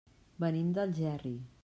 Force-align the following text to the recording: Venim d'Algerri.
Venim 0.43 0.71
d'Algerri. 0.79 1.35